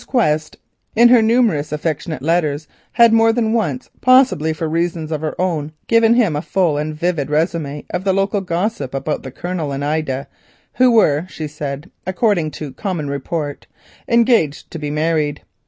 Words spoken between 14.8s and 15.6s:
married.